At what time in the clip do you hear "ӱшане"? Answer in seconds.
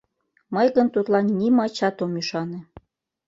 2.21-2.59